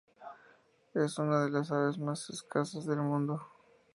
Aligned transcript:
Es 0.95 1.19
una 1.19 1.45
de 1.45 1.51
las 1.51 1.71
aves 1.71 1.99
más 1.99 2.27
escasas 2.31 2.87
del 2.87 3.01
mundo. 3.03 3.39